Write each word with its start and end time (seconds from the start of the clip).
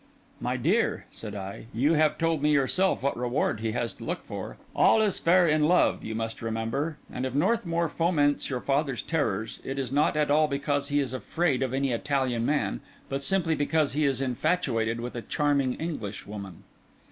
"My 0.39 0.57
dear," 0.57 1.05
said 1.11 1.35
I, 1.35 1.67
"you 1.75 1.93
have 1.93 2.17
told 2.17 2.41
me 2.41 2.49
yourself 2.49 3.03
what 3.03 3.15
reward 3.15 3.59
he 3.59 3.73
has 3.73 3.93
to 3.93 4.03
look 4.03 4.23
for. 4.23 4.57
All 4.75 4.99
is 4.99 5.19
fair 5.19 5.47
in 5.47 5.67
love, 5.67 6.03
you 6.03 6.15
must 6.15 6.41
remember; 6.41 6.97
and 7.13 7.23
if 7.23 7.35
Northmour 7.35 7.87
foments 7.87 8.49
your 8.49 8.61
father's 8.61 9.03
terrors, 9.03 9.59
it 9.63 9.77
is 9.77 9.91
not 9.91 10.17
at 10.17 10.31
all 10.31 10.47
because 10.47 10.87
he 10.89 10.99
is 10.99 11.13
afraid 11.13 11.61
of 11.61 11.71
any 11.71 11.91
Italian 11.91 12.47
man, 12.47 12.79
but 13.09 13.21
simply 13.21 13.53
because 13.53 13.93
he 13.93 14.05
is 14.05 14.21
infatuated 14.21 14.99
with 14.99 15.13
a 15.15 15.21
charming 15.21 15.75
English 15.75 16.25
woman." 16.25 16.63